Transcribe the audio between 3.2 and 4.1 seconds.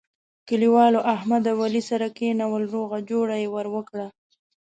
یې ور وکړه.